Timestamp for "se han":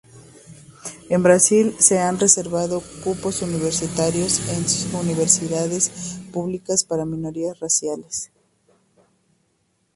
1.77-2.19